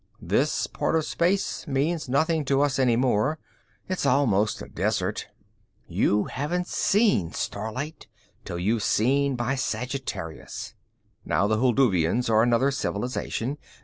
This 0.19 0.65
part 0.65 0.95
of 0.95 1.05
space 1.05 1.67
means 1.67 2.09
nothing 2.09 2.43
to 2.45 2.63
us 2.63 2.79
any 2.79 2.95
more; 2.95 3.37
it's 3.87 4.03
almost 4.03 4.59
a 4.63 4.67
desert. 4.67 5.27
You 5.87 6.23
haven't 6.23 6.65
seen 6.65 7.33
starlight 7.33 8.07
till 8.43 8.57
you've 8.57 8.83
been 8.97 9.35
by 9.35 9.53
Sagittarius. 9.53 10.73
Now 11.23 11.45
the 11.45 11.59
Hulduvians 11.59 12.31
are 12.31 12.41
another 12.41 12.71
civilization. 12.71 13.59